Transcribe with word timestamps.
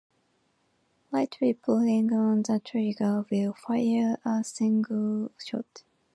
Lightly 1.11 1.53
pulling 1.53 2.11
on 2.11 2.41
the 2.41 2.59
trigger 2.59 3.23
will 3.29 3.53
fire 3.53 4.17
a 4.25 4.43
single 4.43 5.29
shot. 5.37 5.83